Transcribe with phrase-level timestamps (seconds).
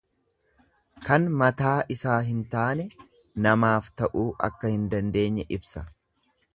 [1.07, 2.87] Kan mataa isaaf hin taane
[3.47, 5.89] namaaf ta'uu akka hin dandeenye ibsa.